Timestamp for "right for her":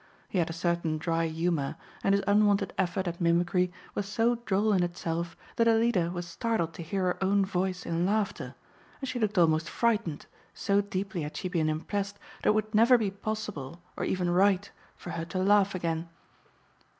14.31-15.25